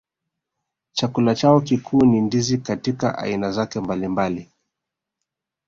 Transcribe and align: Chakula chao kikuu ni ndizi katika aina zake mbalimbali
Chakula 0.91 1.35
chao 1.35 1.61
kikuu 1.61 2.05
ni 2.05 2.21
ndizi 2.21 2.57
katika 2.57 3.17
aina 3.17 3.51
zake 3.51 3.79
mbalimbali 3.79 4.49